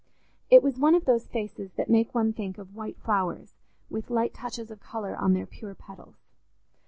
It 0.49 0.63
was 0.63 0.79
one 0.79 0.95
of 0.95 1.05
those 1.05 1.27
faces 1.27 1.73
that 1.73 1.87
make 1.87 2.15
one 2.15 2.33
think 2.33 2.57
of 2.57 2.75
white 2.75 2.97
flowers 2.97 3.53
with 3.87 4.09
light 4.09 4.33
touches 4.33 4.71
of 4.71 4.79
colour 4.79 5.15
on 5.15 5.33
their 5.33 5.45
pure 5.45 5.75
petals. 5.75 6.15